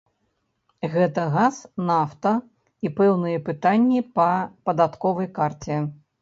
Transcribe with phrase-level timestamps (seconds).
[0.93, 2.31] Гэта газ, нафта
[2.89, 4.27] і пэўныя пытанні па
[4.71, 5.79] падатковай карце.